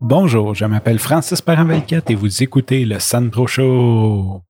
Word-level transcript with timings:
Bonjour, 0.00 0.54
je 0.54 0.64
m'appelle 0.64 1.00
Francis 1.00 1.42
Paravelcat 1.42 2.02
et 2.08 2.14
vous 2.14 2.44
écoutez 2.44 2.84
le 2.84 3.00
Sandro 3.00 3.48
Show. 3.48 4.42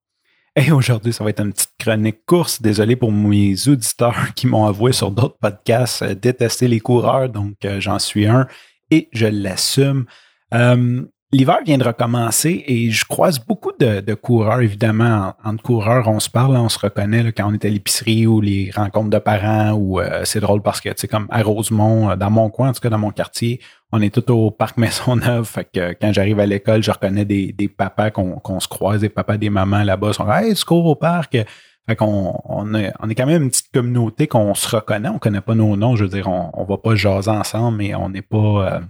Et 0.54 0.70
aujourd'hui, 0.72 1.14
ça 1.14 1.24
va 1.24 1.30
être 1.30 1.40
une 1.40 1.54
petite 1.54 1.72
chronique 1.78 2.26
course. 2.26 2.60
Désolé 2.60 2.96
pour 2.96 3.12
mes 3.12 3.54
auditeurs 3.66 4.14
qui 4.36 4.46
m'ont 4.46 4.66
avoué 4.66 4.92
sur 4.92 5.10
d'autres 5.10 5.38
podcasts 5.40 6.02
euh, 6.02 6.14
détester 6.14 6.68
les 6.68 6.80
coureurs, 6.80 7.30
donc 7.30 7.54
euh, 7.64 7.80
j'en 7.80 7.98
suis 7.98 8.26
un 8.26 8.46
et 8.90 9.08
je 9.12 9.24
l'assume. 9.24 10.04
Euh, 10.52 11.02
L'hiver 11.30 11.58
vient 11.62 11.76
de 11.76 11.84
recommencer 11.84 12.64
et 12.66 12.90
je 12.90 13.04
croise 13.04 13.38
beaucoup 13.38 13.72
de, 13.78 14.14
coureurs, 14.14 14.62
évidemment. 14.62 15.34
entre 15.44 15.62
coureurs, 15.62 16.08
on 16.08 16.20
se 16.20 16.30
parle, 16.30 16.56
on 16.56 16.70
se 16.70 16.78
reconnaît 16.78 17.32
quand 17.32 17.50
on 17.50 17.52
est 17.52 17.66
à 17.66 17.68
l'épicerie 17.68 18.26
ou 18.26 18.40
les 18.40 18.70
rencontres 18.74 19.10
de 19.10 19.18
parents 19.18 19.72
ou 19.72 20.00
euh, 20.00 20.22
c'est 20.24 20.40
drôle 20.40 20.62
parce 20.62 20.80
que, 20.80 20.88
tu 20.88 20.94
sais, 20.96 21.06
comme 21.06 21.26
à 21.28 21.42
Rosemont, 21.42 22.10
euh, 22.10 22.16
dans 22.16 22.30
mon 22.30 22.48
coin, 22.48 22.70
en 22.70 22.72
tout 22.72 22.80
cas 22.80 22.88
dans 22.88 22.96
mon 22.96 23.10
quartier, 23.10 23.60
on 23.92 24.00
est 24.00 24.08
tout 24.08 24.30
au 24.32 24.50
parc 24.50 24.76
Maisonneuve. 24.78 25.44
Fait 25.44 25.68
que 25.70 25.92
quand 26.00 26.14
j'arrive 26.14 26.40
à 26.40 26.46
l'école, 26.46 26.82
je 26.82 26.90
reconnais 26.90 27.26
des, 27.26 27.52
des 27.52 27.68
papas 27.68 28.10
qu'on 28.10 28.60
se 28.60 28.68
croise, 28.68 29.02
des 29.02 29.10
papas, 29.10 29.36
des 29.36 29.50
mamans 29.50 29.82
là-bas. 29.82 30.14
sont 30.14 30.32
Hey, 30.32 30.54
tu 30.54 30.64
cours 30.64 30.86
au 30.86 30.94
parc? 30.94 31.36
Fait 31.86 31.96
qu'on 31.96 32.40
on 32.44 32.74
est, 32.74 32.92
quand 33.14 33.26
même 33.26 33.42
une 33.42 33.50
petite 33.50 33.70
communauté 33.70 34.28
qu'on 34.28 34.54
se 34.54 34.76
reconnaît. 34.76 35.10
On 35.10 35.18
connaît 35.18 35.42
pas 35.42 35.54
nos 35.54 35.76
noms. 35.76 35.94
Je 35.94 36.04
veux 36.04 36.10
dire, 36.10 36.28
on, 36.28 36.50
on 36.54 36.64
va 36.64 36.78
pas 36.78 36.94
jaser 36.94 37.30
ensemble, 37.30 37.76
mais 37.76 37.94
on 37.94 38.08
n'est 38.08 38.22
pas. 38.22 38.36
Euh, 38.72 38.80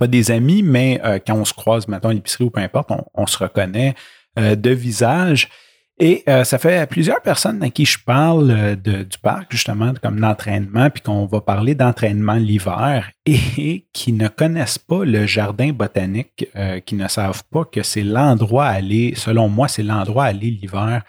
pas 0.00 0.06
des 0.06 0.30
amis, 0.30 0.62
mais 0.62 0.98
euh, 1.04 1.18
quand 1.24 1.34
on 1.34 1.44
se 1.44 1.52
croise, 1.52 1.86
maintenant 1.86 2.08
à 2.08 2.14
l'épicerie 2.14 2.44
ou 2.44 2.50
peu 2.50 2.60
importe, 2.60 2.90
on, 3.14 3.26
se 3.26 3.36
reconnaît 3.36 3.94
euh, 4.38 4.56
de 4.56 4.70
visage. 4.70 5.50
Et 5.98 6.22
euh, 6.26 6.42
ça 6.42 6.56
fait 6.56 6.88
plusieurs 6.88 7.20
personnes 7.20 7.62
à 7.62 7.68
qui 7.68 7.84
je 7.84 7.98
parle 8.02 8.76
du 8.76 9.18
parc, 9.22 9.52
justement, 9.52 9.92
comme 10.02 10.18
d'entraînement, 10.18 10.88
puis 10.88 11.02
qu'on 11.02 11.26
va 11.26 11.42
parler 11.42 11.74
d'entraînement 11.74 12.36
l'hiver 12.36 13.10
et 13.26 13.84
qui 13.92 14.14
ne 14.14 14.28
connaissent 14.28 14.78
pas 14.78 15.04
le 15.04 15.26
jardin 15.26 15.72
botanique, 15.72 16.48
qui 16.86 16.94
ne 16.94 17.06
savent 17.06 17.44
pas 17.52 17.66
que 17.66 17.82
c'est 17.82 18.02
l'endroit 18.02 18.64
à 18.64 18.70
aller, 18.70 19.12
selon 19.14 19.50
moi, 19.50 19.68
c'est 19.68 19.82
l'endroit 19.82 20.24
à 20.24 20.28
aller 20.28 20.50
l'hiver. 20.50 21.02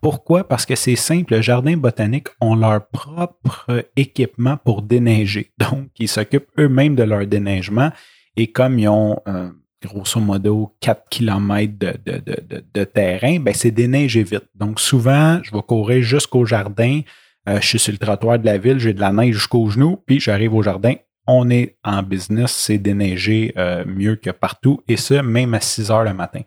pourquoi? 0.00 0.48
Parce 0.48 0.64
que 0.64 0.74
c'est 0.74 0.96
simple, 0.96 1.34
le 1.34 1.42
jardin 1.42 1.76
botanique 1.76 2.28
ont 2.40 2.54
leur 2.54 2.86
propre 2.86 3.84
équipement 3.94 4.56
pour 4.56 4.80
déneiger. 4.80 5.52
Donc, 5.58 5.88
ils 5.98 6.08
s'occupent 6.08 6.48
eux-mêmes 6.58 6.94
de 6.94 7.02
leur 7.02 7.26
déneigement 7.26 7.90
et 8.36 8.48
comme 8.48 8.78
ils 8.78 8.88
ont 8.88 9.20
euh, 9.28 9.50
grosso 9.82 10.20
modo 10.20 10.74
4 10.80 11.08
km 11.10 11.72
de, 11.78 12.84
terrain, 12.84 13.38
ben 13.38 13.54
c'est 13.54 13.70
déneigé 13.70 14.22
vite. 14.22 14.48
Donc 14.54 14.80
souvent, 14.80 15.40
je 15.42 15.52
vais 15.52 15.62
courir 15.62 16.02
jusqu'au 16.02 16.44
jardin. 16.44 17.02
Euh, 17.48 17.60
je 17.60 17.66
suis 17.66 17.78
sur 17.78 17.92
le 17.92 17.98
trottoir 17.98 18.38
de 18.38 18.46
la 18.46 18.58
ville, 18.58 18.78
j'ai 18.78 18.94
de 18.94 19.00
la 19.00 19.12
neige 19.12 19.34
jusqu'aux 19.34 19.68
genoux, 19.68 20.02
puis 20.06 20.20
j'arrive 20.20 20.54
au 20.54 20.62
jardin. 20.62 20.94
On 21.26 21.48
est 21.50 21.76
en 21.84 22.02
business, 22.02 22.52
c'est 22.52 22.78
déneigé 22.78 23.52
euh, 23.56 23.84
mieux 23.86 24.16
que 24.16 24.30
partout, 24.30 24.82
et 24.88 24.96
ce, 24.96 25.14
même 25.14 25.54
à 25.54 25.60
6 25.60 25.90
heures 25.90 26.04
le 26.04 26.14
matin. 26.14 26.40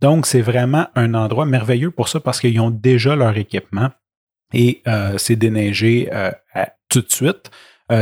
Donc, 0.00 0.26
c'est 0.26 0.42
vraiment 0.42 0.86
un 0.94 1.14
endroit 1.14 1.44
merveilleux 1.44 1.90
pour 1.90 2.08
ça 2.08 2.20
parce 2.20 2.40
qu'ils 2.40 2.60
ont 2.60 2.70
déjà 2.70 3.16
leur 3.16 3.36
équipement 3.36 3.90
et 4.54 4.82
c'est 5.16 5.34
déneigé 5.36 6.08
tout 6.88 7.02
de 7.02 7.10
suite. 7.10 7.50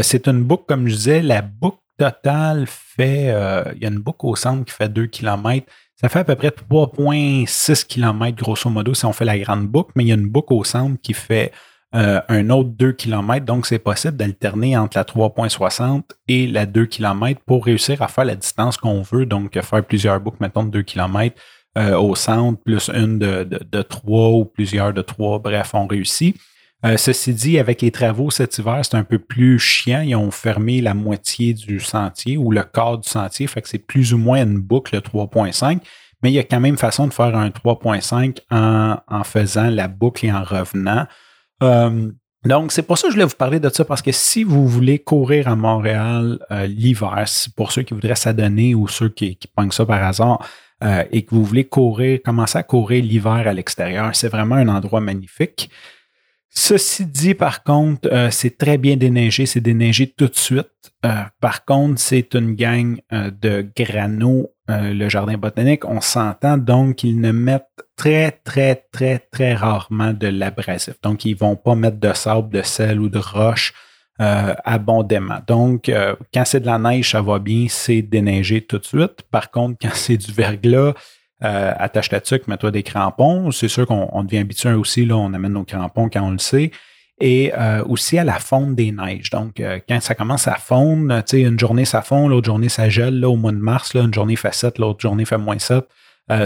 c'est 0.03 0.29
une 0.29 0.45
boucle, 0.45 0.65
comme 0.69 0.89
je 0.89 0.95
disais, 0.95 1.23
la 1.23 1.41
boucle 1.41 1.79
total 1.99 2.67
fait, 2.67 3.31
euh, 3.31 3.65
il 3.75 3.83
y 3.83 3.87
a 3.87 3.89
une 3.89 3.99
boucle 3.99 4.27
au 4.27 4.37
centre 4.37 4.65
qui 4.65 4.73
fait 4.73 4.89
2 4.89 5.07
km. 5.07 5.67
Ça 5.95 6.09
fait 6.09 6.21
à 6.21 6.25
peu 6.25 6.35
près 6.35 6.51
3,6 6.51 7.87
km 7.87 8.37
grosso 8.37 8.69
modo 8.69 8.93
si 8.95 9.07
on 9.07 9.13
fait 9.13 9.25
la 9.25 9.39
grande 9.39 9.67
boucle, 9.67 9.93
mais 9.95 10.05
il 10.05 10.09
y 10.09 10.13
a 10.13 10.17
une 10.17 10.29
boucle 10.29 10.53
au 10.53 10.65
centre 10.65 11.01
qui 11.03 11.15
fait 11.15 11.53
euh, 11.95 12.21
un 12.29 12.51
autre 12.51 12.71
2 12.71 12.93
km. 12.93 13.47
Donc, 13.47 13.67
c'est 13.67 13.79
possible 13.79 14.17
d'alterner 14.17 14.77
entre 14.77 14.99
la 14.99 15.05
3,60 15.05 16.03
et 16.29 16.47
la 16.47 16.67
2 16.67 16.87
km 16.87 17.41
pour 17.47 17.65
réussir 17.65 18.03
à 18.03 18.09
faire 18.09 18.25
la 18.25 18.35
distance 18.35 18.77
qu'on 18.77 19.03
veut. 19.03 19.25
Donc, 19.25 19.59
faire 19.59 19.85
plusieurs 19.85 20.21
boucles, 20.21 20.39
mettons, 20.41 20.65
de 20.65 20.71
2 20.71 20.83
km 20.83 21.35
euh, 21.79 21.97
au 21.99 22.15
centre, 22.15 22.61
plus 22.63 22.91
une 22.91 23.19
de, 23.19 23.45
de, 23.45 23.61
de 23.65 23.83
3 23.83 24.31
ou 24.31 24.45
plusieurs 24.45 24.93
de 24.93 25.01
3. 25.01 25.39
Bref, 25.39 25.71
on 25.73 25.87
réussit. 25.87 26.37
Euh, 26.85 26.97
ceci 26.97 27.33
dit, 27.33 27.59
avec 27.59 27.81
les 27.81 27.91
travaux 27.91 28.31
cet 28.31 28.59
hiver, 28.59 28.81
c'est 28.83 28.97
un 28.97 29.05
peu 29.05 29.19
plus 29.19 29.59
chiant. 29.59 30.03
Ils 30.03 30.15
ont 30.15 30.31
fermé 30.31 30.81
la 30.81 30.95
moitié 30.95 31.55
du 31.55 31.81
sentier 31.81 32.37
ou 32.37 32.51
le 32.51 32.63
quart 32.63 32.99
du 32.99 33.09
sentier, 33.09 33.47
fait 33.47 33.63
que 33.63 33.69
c'est 33.69 33.79
plus 33.79 34.13
ou 34.13 34.19
moins 34.19 34.43
une 34.43 34.59
boucle 34.59 34.97
3.5. 34.97 35.81
Mais 36.23 36.31
il 36.31 36.35
y 36.35 36.39
a 36.39 36.45
quand 36.45 36.61
même 36.61 36.77
façon 36.77 37.07
de 37.07 37.13
faire 37.13 37.37
un 37.37 37.49
3.5 37.49 38.39
en, 38.51 39.25
faisant 39.25 39.71
la 39.71 39.89
boucle 39.89 40.27
et 40.27 40.33
en 40.33 40.43
revenant. 40.43 41.07
Euh, 41.63 42.11
donc, 42.45 42.73
c'est 42.73 42.83
pour 42.83 42.99
ça 42.99 43.09
que 43.09 43.13
je 43.13 43.17
voulais 43.17 43.27
vous 43.27 43.37
parler 43.37 43.59
de 43.59 43.69
ça, 43.69 43.85
parce 43.85 44.03
que 44.03 44.13
si 44.13 44.45
vous 44.45 44.69
voulez 44.69 44.99
courir 44.99 45.49
à 45.49 45.57
Montréal 45.57 46.39
euh, 46.51 46.67
l'hiver, 46.67 47.25
pour 47.57 47.73
ceux 47.73 47.83
qui 47.83 47.95
voudraient 47.95 48.15
s'adonner 48.15 48.75
ou 48.75 48.87
ceux 48.87 49.09
qui, 49.09 49.37
qui 49.37 49.49
ça 49.71 49.87
par 49.87 50.03
hasard, 50.03 50.47
et 51.11 51.25
que 51.25 51.35
vous 51.35 51.43
voulez 51.43 51.65
courir, 51.65 52.21
commencer 52.23 52.59
à 52.59 52.63
courir 52.63 53.03
l'hiver 53.03 53.49
à 53.49 53.55
l'extérieur, 53.55 54.15
c'est 54.15 54.29
vraiment 54.29 54.57
un 54.57 54.69
endroit 54.69 55.01
magnifique. 55.01 55.71
Ceci 56.59 57.05
dit, 57.05 57.35
par 57.35 57.63
contre, 57.65 58.09
euh, 58.11 58.31
c'est 58.31 58.57
très 58.57 58.79
bien 58.79 58.97
déneigé, 58.97 59.45
c'est 59.45 59.61
déneigé 59.61 60.07
tout 60.07 60.27
de 60.27 60.37
suite. 60.37 60.71
Euh, 61.05 61.11
par 61.39 61.67
contre, 61.67 62.01
c'est 62.01 62.33
une 62.35 62.55
gang 62.55 62.99
euh, 63.13 63.31
de 63.31 63.71
grano, 63.77 64.49
le 64.69 65.09
jardin 65.11 65.37
botanique. 65.37 65.85
On 65.85 66.01
s'entend 66.01 66.57
donc 66.57 66.97
qu'ils 66.97 67.21
ne 67.21 67.31
mettent 67.31 67.85
très, 67.95 68.33
très, 68.33 68.87
très, 68.91 69.19
très 69.19 69.55
rarement 69.55 70.15
de 70.15 70.29
l'abrasif. 70.29 70.95
Donc, 71.03 71.27
ils 71.27 71.37
vont 71.37 71.57
pas 71.57 71.75
mettre 71.75 72.01
de 72.01 72.13
sable, 72.15 72.49
de 72.49 72.63
sel 72.63 73.01
ou 73.01 73.09
de 73.09 73.19
roche 73.19 73.75
abondamment. 74.19 75.39
Donc, 75.47 75.89
quand 76.35 76.45
c'est 76.45 76.61
de 76.61 76.67
la 76.67 76.79
neige, 76.79 77.13
ça 77.13 77.23
va 77.23 77.39
bien, 77.39 77.67
c'est 77.69 78.03
déneigé 78.03 78.63
tout 78.63 78.79
de 78.79 78.85
suite. 78.85 79.23
Par 79.31 79.53
contre, 79.53 79.77
quand 79.81 79.95
c'est 79.95 80.17
du 80.17 80.33
verglas, 80.33 80.95
euh, 81.45 81.73
attache 81.77 82.09
ta 82.09 82.21
tuque, 82.21 82.49
mets-toi 82.49 82.71
des 82.71 82.83
crampons. 82.83 83.51
C'est 83.51 83.69
sûr 83.69 83.87
qu'on 83.87 84.25
devient 84.25 84.39
habitué 84.39 84.73
aussi, 84.73 85.05
là, 85.05 85.17
on 85.17 85.35
amène 85.35 85.53
nos 85.53 85.65
crampons 85.65 86.09
quand 86.09 86.23
on 86.23 86.31
le 86.31 86.39
sait. 86.39 86.71
Et 87.21 87.53
euh, 87.57 87.83
aussi 87.85 88.19
à 88.19 88.25
la 88.25 88.39
fonte 88.39 88.75
des 88.75 88.93
neiges. 88.93 89.31
Donc, 89.31 89.61
euh, 89.61 89.79
quand 89.89 90.01
ça 90.01 90.15
commence 90.15 90.49
à 90.49 90.57
fondre, 90.57 91.15
tu 91.25 91.39
sais, 91.39 91.41
une 91.43 91.59
journée 91.59 91.87
ça 91.87 92.03
fond, 92.03 92.29
l'autre 92.29 92.47
journée 92.47 92.69
ça 92.69 92.89
gèle, 92.89 93.21
là, 93.21 93.29
au 93.29 93.37
mois 93.37 93.53
de 93.53 93.59
mars, 93.59 93.95
là, 93.95 94.03
une 94.03 94.13
journée 94.13 94.37
fait 94.37 94.53
7, 94.53 94.79
l'autre 94.79 95.01
journée 95.01 95.25
fait 95.25 95.39
moins 95.39 95.59
7. 95.59 95.85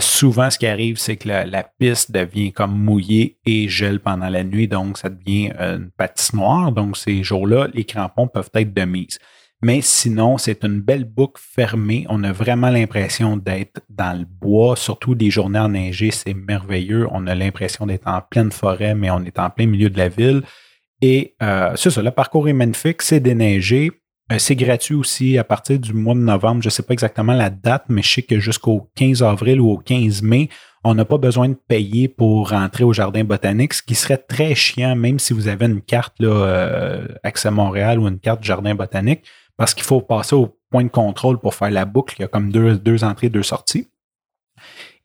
souvent, 0.00 0.50
ce 0.50 0.58
qui 0.58 0.66
arrive, 0.66 0.96
c'est 0.96 1.16
que 1.16 1.28
la, 1.28 1.62
piste 1.64 2.12
devient 2.12 2.52
comme 2.52 2.76
mouillée 2.76 3.38
et 3.46 3.68
gèle 3.68 3.98
pendant 3.98 4.28
la 4.28 4.44
nuit, 4.44 4.68
donc 4.68 4.98
ça 4.98 5.08
devient 5.08 5.50
une 5.58 5.90
noire. 6.34 6.70
Donc, 6.70 6.96
ces 6.96 7.24
jours-là, 7.24 7.68
les 7.74 7.84
crampons 7.84 8.28
peuvent 8.28 8.50
être 8.54 8.74
de 8.74 8.82
mise. 8.82 9.18
Mais 9.62 9.82
sinon, 9.82 10.38
c'est 10.38 10.64
une 10.64 10.80
belle 10.80 11.04
boucle 11.04 11.40
fermée. 11.42 12.06
On 12.08 12.24
a 12.24 12.32
vraiment 12.32 12.70
l'impression 12.70 13.36
d'être 13.36 13.82
dans 13.90 14.18
le 14.18 14.24
bois, 14.24 14.74
surtout 14.74 15.14
des 15.14 15.30
journées 15.30 15.58
enneigées, 15.58 16.10
c'est 16.10 16.32
merveilleux. 16.32 17.06
On 17.10 17.26
a 17.26 17.34
l'impression 17.34 17.86
d'être 17.86 18.08
en 18.08 18.22
pleine 18.22 18.52
forêt, 18.52 18.94
mais 18.94 19.10
on 19.10 19.22
est 19.22 19.38
en 19.38 19.50
plein 19.50 19.66
milieu 19.66 19.90
de 19.90 19.98
la 19.98 20.08
ville. 20.08 20.42
Et 21.02 21.34
euh, 21.42 21.72
c'est 21.76 21.90
ça, 21.90 22.02
le 22.02 22.10
parcours 22.10 22.48
est 22.48 22.54
magnifique, 22.54 23.02
c'est 23.02 23.20
déneigé. 23.20 23.92
Euh, 24.32 24.38
c'est 24.38 24.56
gratuit 24.56 24.94
aussi 24.94 25.36
à 25.36 25.44
partir 25.44 25.78
du 25.78 25.92
mois 25.92 26.14
de 26.14 26.20
novembre. 26.20 26.62
Je 26.62 26.68
ne 26.68 26.70
sais 26.70 26.82
pas 26.82 26.94
exactement 26.94 27.34
la 27.34 27.50
date, 27.50 27.84
mais 27.88 28.02
je 28.02 28.14
sais 28.14 28.22
que 28.22 28.38
jusqu'au 28.38 28.90
15 28.96 29.22
avril 29.22 29.60
ou 29.60 29.70
au 29.70 29.76
15 29.76 30.22
mai, 30.22 30.48
on 30.84 30.94
n'a 30.94 31.04
pas 31.04 31.18
besoin 31.18 31.50
de 31.50 31.58
payer 31.68 32.08
pour 32.08 32.50
rentrer 32.50 32.84
au 32.84 32.94
jardin 32.94 33.24
botanique, 33.24 33.74
ce 33.74 33.82
qui 33.82 33.94
serait 33.94 34.16
très 34.16 34.54
chiant, 34.54 34.96
même 34.96 35.18
si 35.18 35.34
vous 35.34 35.48
avez 35.48 35.66
une 35.66 35.82
carte 35.82 36.14
là, 36.18 36.28
euh, 36.28 37.08
Accès 37.22 37.50
Montréal 37.50 37.98
ou 37.98 38.08
une 38.08 38.18
carte 38.18 38.42
Jardin 38.42 38.74
botanique 38.74 39.24
parce 39.60 39.74
qu'il 39.74 39.84
faut 39.84 40.00
passer 40.00 40.34
au 40.34 40.56
point 40.70 40.84
de 40.84 40.88
contrôle 40.88 41.38
pour 41.38 41.54
faire 41.54 41.70
la 41.70 41.84
boucle. 41.84 42.14
Il 42.18 42.22
y 42.22 42.24
a 42.24 42.28
comme 42.28 42.50
deux, 42.50 42.78
deux 42.78 43.04
entrées, 43.04 43.28
deux 43.28 43.42
sorties. 43.42 43.88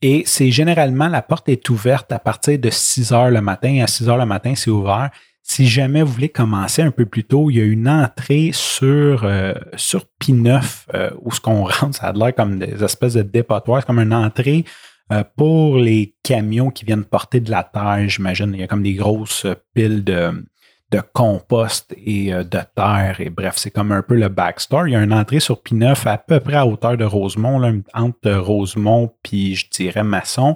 Et 0.02 0.24
c'est 0.26 0.50
généralement, 0.50 1.10
la 1.10 1.22
porte 1.22 1.50
est 1.50 1.70
ouverte 1.70 2.14
à 2.14 2.20
partir 2.20 2.58
de 2.58 2.70
6 2.70 3.12
heures 3.12 3.32
le 3.32 3.42
matin. 3.42 3.82
À 3.84 3.88
6 3.88 4.08
heures 4.08 4.18
le 4.18 4.26
matin, 4.26 4.54
c'est 4.56 4.70
ouvert. 4.70 5.10
Si 5.44 5.68
jamais 5.68 6.04
vous 6.04 6.14
voulez 6.14 6.30
commencer 6.30 6.82
un 6.82 6.92
peu 6.92 7.06
plus 7.06 7.26
tôt, 7.26 7.50
il 7.50 7.58
y 7.58 7.60
a 7.60 7.66
une 7.66 7.90
entrée 7.90 8.52
sur, 8.54 9.26
euh, 9.26 9.56
sur 9.76 10.06
P9 10.24 10.86
euh, 10.94 11.10
où 11.22 11.34
ce 11.34 11.42
qu'on 11.42 11.64
rentre, 11.66 11.98
ça 11.98 12.08
a 12.08 12.14
l'air 12.14 12.34
comme 12.34 12.58
des 12.58 12.82
espèces 12.82 13.16
de 13.16 13.24
dépotoirs, 13.24 13.86
comme 13.86 14.00
une 14.00 14.14
entrée 14.14 14.64
euh, 15.12 15.26
pour 15.36 15.78
les 15.78 16.16
camions 16.24 16.72
qui 16.72 16.86
viennent 16.86 17.04
porter 17.04 17.42
de 17.42 17.52
la 17.52 17.66
terre, 17.66 18.08
j'imagine. 18.08 18.52
Il 18.54 18.62
y 18.62 18.64
a 18.64 18.68
comme 18.68 18.84
des 18.84 18.94
grosses 18.94 19.48
piles 19.74 20.06
de, 20.06 20.46
de 20.92 21.02
compost 21.14 21.94
et 21.98 22.34
euh, 22.34 22.44
de 22.44 22.60
terre. 22.76 23.16
Et 23.20 23.30
bref, 23.30 23.56
c'est 23.58 23.72
comme 23.72 23.92
un 23.92 24.02
peu 24.02 24.16
le 24.16 24.30
backstore. 24.30 24.88
Il 24.88 24.94
y 24.94 24.96
a 24.96 25.02
une 25.02 25.14
entrée 25.14 25.40
sur 25.40 25.62
P9 25.62 26.08
à 26.08 26.18
peu 26.18 26.40
près 26.40 26.56
à 26.56 26.66
hauteur 26.66 26.98
de 26.98 27.06
Rosemont, 27.06 27.60
là, 27.60 27.72
entre 27.94 28.32
Rosemont 28.32 29.12
puis 29.24 29.56
je 29.56 29.70
dirais 29.70 30.04
Masson. 30.04 30.56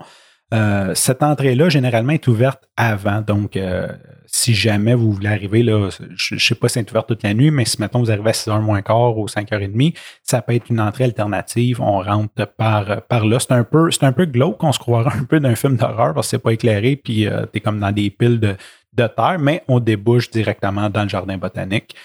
Euh, 0.54 0.94
cette 0.96 1.22
entrée-là, 1.22 1.70
généralement, 1.70 2.14
est 2.14 2.28
ouverte 2.28 2.68
avant. 2.76 3.22
Donc, 3.22 3.56
euh, 3.56 3.88
si 4.26 4.54
jamais 4.54 4.96
vous 4.96 5.12
voulez 5.12 5.30
arriver, 5.30 5.62
là, 5.64 5.90
je 6.16 6.36
ne 6.36 6.40
sais 6.40 6.56
pas 6.56 6.68
si 6.68 6.76
c'est 6.76 6.90
ouvert 6.90 7.06
toute 7.06 7.24
la 7.24 7.34
nuit, 7.34 7.52
mais 7.52 7.66
si 7.66 7.80
mettons 7.80 8.00
vous 8.00 8.12
arrivez 8.12 8.30
à 8.30 8.34
6h 8.34 8.62
moins 8.62 8.82
quart 8.82 9.18
ou 9.18 9.28
5h30, 9.28 9.96
ça 10.24 10.42
peut 10.42 10.56
être 10.56 10.70
une 10.70 10.80
entrée 10.80 11.04
alternative. 11.04 11.82
On 11.82 12.00
rentre 12.00 12.46
par, 12.58 13.04
par 13.04 13.26
là. 13.26 13.40
C'est 13.40 13.52
un 13.52 13.64
peu, 13.64 13.92
c'est 13.92 14.04
un 14.04 14.12
peu 14.12 14.26
glauque. 14.26 14.64
On 14.64 14.72
se 14.72 14.80
croirait 14.80 15.18
un 15.18 15.24
peu 15.24 15.40
d'un 15.40 15.56
film 15.56 15.78
d'horreur 15.78 16.14
parce 16.14 16.28
que 16.28 16.32
c'est 16.32 16.40
pas 16.40 16.54
éclairé, 16.54 16.96
puis 16.96 17.28
tu 17.52 17.58
es 17.58 17.60
comme 17.62 17.80
dans 17.80 17.92
des 17.92 18.10
piles 18.10 18.40
de, 18.40 18.56
de 18.94 19.08
terre, 19.08 19.38
mais 19.40 19.64
on 19.68 19.80
débouche 19.80 20.32
directement 20.32 20.90
dans 20.90 21.04
le 21.04 21.10
jardin 21.10 21.38
botanique. 21.38 21.96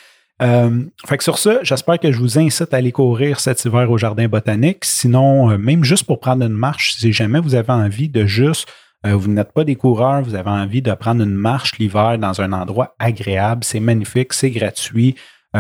Fait 0.41 1.17
que 1.17 1.25
sur 1.25 1.39
ça, 1.39 1.59
j'espère 1.63 1.99
que 1.99 2.13
je 2.13 2.19
vous 2.19 2.39
incite 2.39 2.75
à 2.75 2.79
aller 2.79 2.93
courir 2.93 3.41
cet 3.41 3.65
hiver 3.65 3.91
au 3.91 3.99
Jardin 3.99 4.29
botanique. 4.29 4.85
Sinon, 4.85 5.57
même 5.59 5.85
juste 5.85 6.05
pour 6.05 6.21
prendre 6.21 6.45
une 6.45 6.53
marche, 6.53 6.97
si 6.99 7.13
jamais 7.13 7.41
vous 7.41 7.55
avez 7.55 7.73
envie 7.73 8.09
de 8.09 8.27
juste 8.27 8.69
vous 9.07 9.31
n'êtes 9.31 9.53
pas 9.53 9.65
des 9.65 9.77
coureurs, 9.77 10.23
vous 10.23 10.35
avez 10.35 10.49
envie 10.49 10.81
de 10.81 10.93
prendre 10.95 11.23
une 11.23 11.35
marche 11.35 11.77
l'hiver 11.79 12.17
dans 12.19 12.41
un 12.41 12.55
endroit 12.55 12.95
agréable, 12.99 13.63
c'est 13.63 13.81
magnifique, 13.81 14.33
c'est 14.33 14.51
gratuit, 14.51 15.15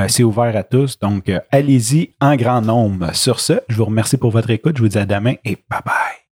c'est 0.09 0.25
ouvert 0.25 0.57
à 0.57 0.63
tous. 0.63 0.99
Donc, 0.99 1.31
allez-y 1.53 2.15
en 2.23 2.37
grand 2.37 2.63
nombre. 2.63 3.15
Sur 3.15 3.41
ce, 3.41 3.61
je 3.69 3.77
vous 3.77 3.85
remercie 3.85 4.17
pour 4.17 4.31
votre 4.31 4.49
écoute. 4.49 4.79
Je 4.79 4.83
vous 4.83 4.89
dis 4.89 4.99
à 4.99 5.05
demain 5.05 5.35
et 5.45 5.59
bye 5.71 5.81
bye. 5.85 6.24